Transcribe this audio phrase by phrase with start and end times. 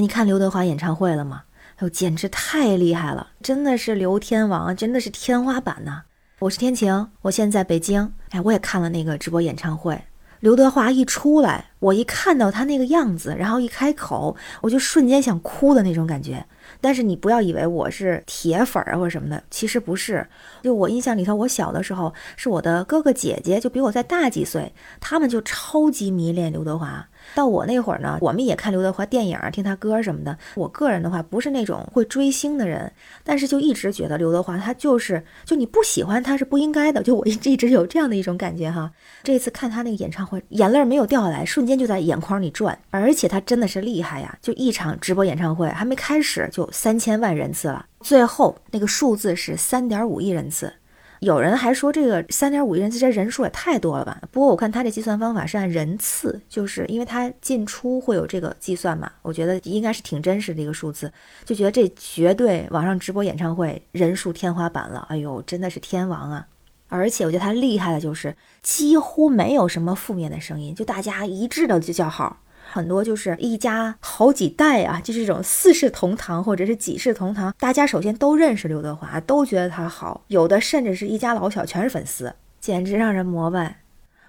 [0.00, 1.42] 你看刘德华演唱会了吗？
[1.76, 6.02] 哎呦，简直太厉害了，真的是刘天王，真的是天花板呐！
[6.38, 10.02] 我是天晴，我现在北京，哎，我也看了那个直播演唱会。
[10.40, 16.44] 刘德华一出来，我一看到他那个样子，然后一开口，我就瞬间想哭的那种感觉。
[16.80, 20.26] 但是你不要以为我是铁粉儿啊或者什么的，其实不是。
[20.62, 27.06] 就我印象里头，我小的时候是我的哥哥姐姐就比我再大几岁，他们就超级迷恋刘德华。
[27.34, 30.36] 到我那会儿呢，我们也看刘德华电影，听他歌什么的。
[30.54, 32.90] 我个人的话，不是那种会追星的人，
[33.22, 37.02] 但是就一直觉得刘德华他就是，就你不喜欢他是不应该的。
[37.04, 38.90] 就我一一直有这样的一种感觉哈。
[39.22, 42.78] 这次看他那个演唱会，眼泪没有掉下来，瞬间就在眼眶里转。
[42.90, 44.36] 而且他真的是厉害呀！
[44.40, 50.72] 就一场直播演唱会还没开始，就有三千万人次了，最后那个数字是三点五亿人次。
[51.20, 54.22] 有人还说这个三点五亿人次，这人数也太多了吧？
[54.30, 61.12] 不过我看他这计算方法是按人次，就是因为他进出会有这个计算嘛，我觉得应该是挺真实的一个数字，
[61.44, 65.06] 就觉得这绝对网上直播演唱会人数天花板了。
[65.10, 66.46] 哎呦，真的是天王啊！
[66.88, 72.38] 而且我觉得他厉害的就是几乎没有什么负面的声音，就大家一致的就叫好。
[72.72, 83.78] 很多就是一家好几代啊，就是这种四世同堂或者是几世同堂，大家首先都认识刘德华，都觉得他好，有的甚至是一家老小全是粉丝，简直让人膜拜。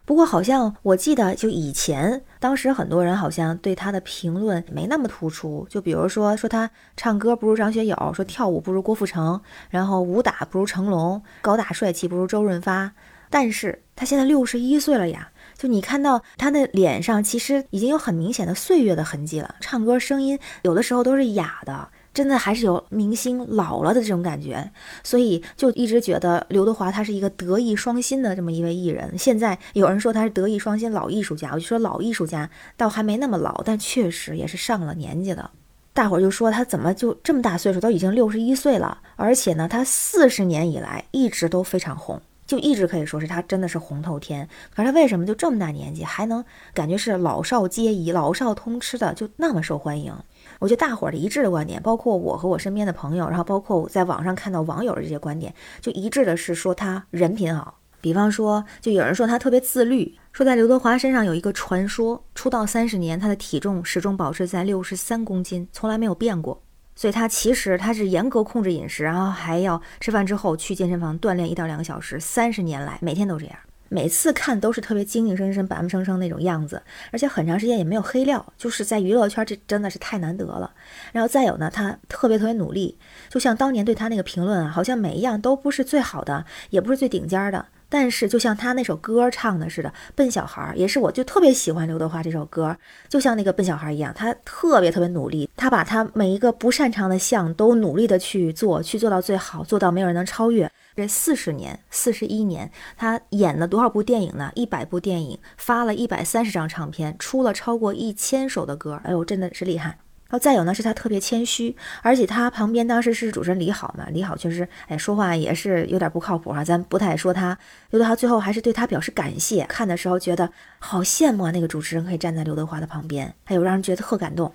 [0.05, 12.91] 不过好像我记得就以前，当时很多人好像对他的评论没那么突出，就比如说说他唱歌不如张学友，说跳舞不如郭富城，然后武打不如成龙，高大帅气不如周润发。
[13.29, 15.29] 但是他现在六十一岁了呀。
[15.61, 19.53] 就你看到他的脸上，其实已经有很明显的岁月的痕迹了。
[19.59, 24.71] 唱歌声音有的时候都是哑的，真的还是有明星老了的这种感觉。
[25.03, 29.15] 所以就一直觉得刘德华他是一个德艺双馨的这么一位艺人。
[29.19, 35.51] 现在有人说他是德艺双馨老艺术家，我就说老艺术家倒还没那么老，但确实也是上了年纪了。
[35.93, 42.19] 大伙儿就说他怎么就这么大岁数，都已经六十一岁了，而且呢，他四十年以来一直都非常红。
[42.51, 46.43] 就一直可以说是他真的是红透天，可是他为什么就这么大年纪还能
[46.73, 50.13] 感觉是老少皆宜、老少通吃的，就那么受欢迎？
[50.59, 57.79] 我觉得大伙儿的一致的观点，包括我和我身边的朋友，然后包括在网上看到网友的这些观点，就一致的是说他人品好。
[58.01, 66.61] 比方说，就有人说他特别自律，说在刘德华身上有一个传说，出道三十年，他的体重始终保持在六十三公斤，从来没有变过。
[67.01, 72.19] 所以他其实他是严格控制饮食，然后还要吃饭之后去健身房锻炼一到两个小时。
[72.19, 73.55] 三十年来每天都这样，
[73.89, 80.71] 每次看都是特别精精神神、板板生生那种样子，而且很长时间也没有黑料，就是在娱乐圈这真的是太难得了。
[81.11, 87.65] 然后再有呢，他特别特别努力，就像当年对他那个评论啊，好像每一样都不是最好的，也不是最顶尖的。
[87.93, 92.73] 但是，就像他那首歌唱的似的，《笨小孩》也是，我就特别喜欢刘德华这首歌，
[93.09, 100.71] 就像那个笨小孩一样，他特别特别努力，他把他每一个不擅长的项都努力的去做，去做到最好，做到没有人能超越。
[100.95, 104.49] 这四十年、四十一年，他演了多少部电影呢？
[104.55, 109.97] 一百部电影，发了一百三十张唱片，出了超过一千首的歌，哎呦，真的是厉害。
[110.31, 117.57] 然后再有呢，是他特别谦虚，而且他旁边当时是主持人李好嘛，李好确实，哎，说话也是有点不靠谱哈，咱不太说他。
[117.89, 120.49] 刘德华最后还是对他表示感谢，看的时候觉得
[120.79, 124.53] 好羡慕啊，那个主持人可以站在刘德华的旁边，还有让人觉得特感动。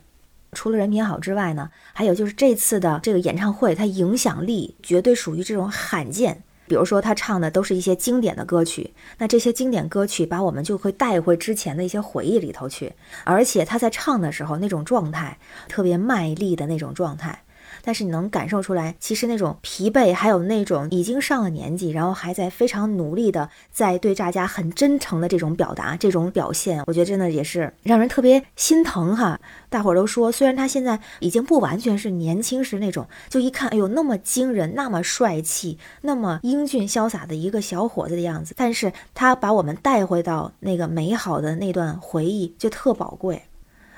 [0.52, 6.42] 除了人品好之外呢，还有就是这次的这个演唱会，它影响力绝对属于这种罕见。
[6.66, 12.92] 比如说，他唱的都是一些经典的歌曲，那这些经典歌曲把我们就会带回之前的一些回忆里头去，
[13.24, 15.38] 而且他在唱的时候那种状态，
[15.68, 17.42] 特别卖力的那种状态。
[17.82, 29.38] 但是你能感受出来，其实那种疲惫，还有那种已经上了年纪，然后还在非常努力的在对大家很真诚的这种表达、这种表现，我觉得真的也是让人特别心疼哈。
[29.68, 43.42] 大伙儿都说，虽然他现在已经不完全是年轻时那种，就一看，哎呦，那么惊人、那么帅气、那么英俊潇洒的一个小伙子的样子，但是他把我们带回到那个美好的那段回忆，就特宝贵。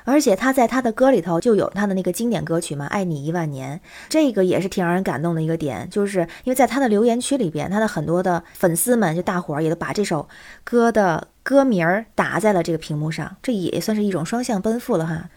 [0.09, 3.77] 而且他在他的歌里头就有他的那个经典歌曲嘛，《爱你一万年》，
[4.09, 10.27] 这个也是挺让人感动的一个点，就是因为在他的留言区里边，他的很多的粉丝们就大伙儿也都把这首
[10.65, 15.29] 歌的歌名儿打在了这个屏幕上，这也算是一种双向奔赴了哈。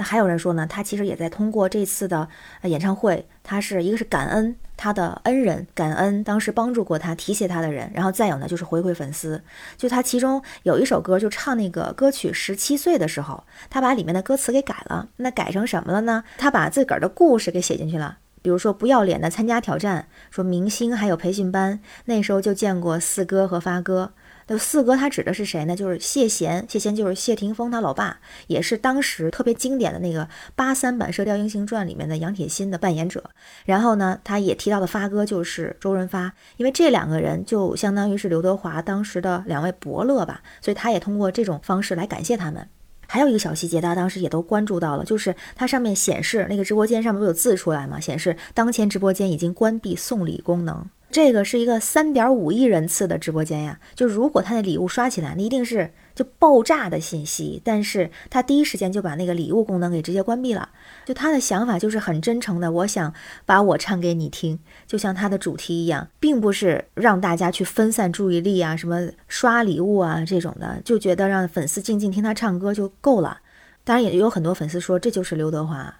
[0.00, 2.26] 那还有人说呢，他其实也在通过这次的
[2.62, 9.42] 演唱会，他是一个是感恩他的恩人，感恩当时帮助过他、提携他的人，然后再有呢就是回馈粉丝。
[9.76, 15.10] 就他其中有一首歌，就唱那个歌曲《十七岁的时候》，他把里面的歌词给改了。
[15.18, 16.24] 那改成什么了呢？
[16.38, 18.16] 他把自个儿的故事给写进去了。
[18.40, 24.14] 比如说不要脸的参加挑战，说明星还有培训班，那时候就见过四哥和发哥。
[24.52, 25.76] 那四哥他指的是谁呢？
[25.76, 28.18] 就是谢贤，谢贤就是谢霆锋他老爸，
[28.48, 33.22] 也是当时特别经典的那个八三版《射雕英雄传》里面的杨铁心的扮演者。
[33.64, 42.68] 然后呢，他也提到的发哥就是周润发，因为这两个人就相当于是刘德华当时的两位伯乐吧，所以他也通过这种方式来感谢他们。
[43.06, 48.00] 还有一个小细节，大家当时也都关注到了，就是它上面显示那个直播间上面不有字出来吗？
[48.00, 50.84] 显示当前直播间已经关闭送礼功能。
[51.10, 57.60] 这个是一个三点五亿人次的直播间呀，就如果他的礼物刷起来，那一定是就爆炸的信息。
[57.64, 60.68] 但是他第一时间就把那个礼物功能给直接关闭了。
[61.04, 63.12] 就他的想法就是很真诚的，我想
[63.44, 73.38] 把我唱给你听，就像他的主题一样，并不是让大家去分散注意力啊，什么刷礼物啊这种的，就觉得让粉丝静静听他唱歌就够了。
[73.82, 75.96] 当然也有很多粉丝说这就是刘德华。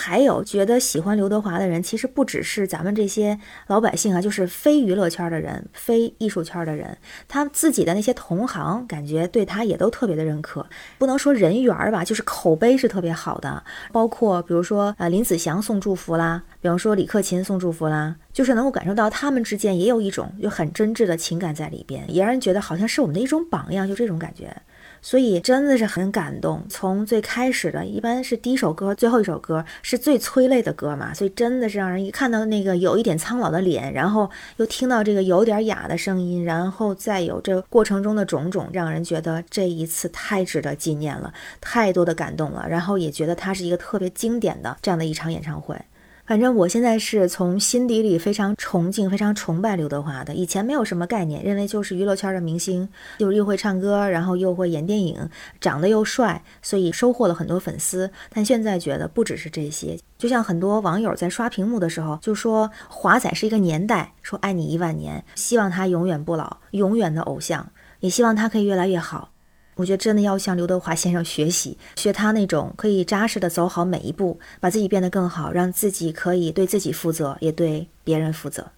[0.00, 6.96] 还有觉得喜欢刘德华的人，其实不只是咱们这些老百姓啊，就是非娱乐圈的人、非艺术圈的人，
[7.26, 10.64] 他自己的那些同行，感觉对他也都特别的认可。
[10.98, 13.62] 不能说人缘吧，就是口碑是特别好的。
[13.92, 24.54] 包括比如说呃林子祥送祝福啦，比方说李克勤送祝福啦，就是能够感受到他们之间也有一种就很真挚的情感在里边，也让人觉得好像是我们的一种榜样，就这种感觉。
[25.00, 26.66] 所以真的是很感动。
[26.68, 45.80] 从最开始的一般是第一首歌，最后一首歌是最催泪的歌嘛，所以真的是让人一看到那个有一点苍老的脸，然后又听到这个有点哑的声音，然后再有这过程中的种种，让人觉得这一次太值得纪念了，太多的感动了，然后也觉得它是一个特别经典的这样的一场演唱会。
[46.28, 50.34] 反正我现在是从心底里非常崇敬、非常崇拜刘德华的。
[50.34, 52.86] 以前没有什么概念，认为就是娱乐圈的明星，
[53.18, 55.26] 就是又会唱歌，然后又会演电影，
[55.58, 58.10] 长得又帅，所以收获了很多粉丝。
[58.28, 69.30] 但现在觉得不只是这些，就像很多网友在刷屏幕的时候就说华仔是一个年代，说爱你一万年，希望他永远不老，永远的偶像，也希望他可以越来越好。
[69.78, 78.72] 我觉得真的要向刘德华先生学习，学他那种可以扎实的走好每一步，把自己变得更好，让自己可以对自己负责，也对别人负责，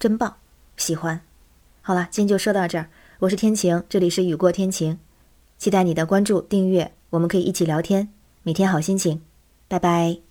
[0.00, 0.36] 真棒，
[0.78, 1.20] 喜欢。
[1.82, 4.98] 好了，今天就说到这儿，我是天晴，这里是雨过天晴，
[5.58, 8.08] 期待你的关注订阅，我们可以一起聊天，
[8.42, 9.20] 每天好心情，
[9.68, 10.27] 拜拜。